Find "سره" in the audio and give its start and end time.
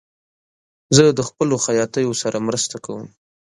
2.21-2.37